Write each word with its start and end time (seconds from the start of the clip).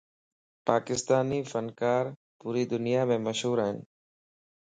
پاڪستاني 0.67 1.39
فنڪارَ 1.51 2.05
پوري 2.39 2.63
دنيامَ 2.73 3.09
مشھور 3.25 3.57
ائين. 3.65 3.77